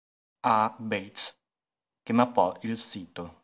[0.45, 0.75] A.
[0.79, 1.37] Bates,
[2.01, 3.37] che mappò il sito.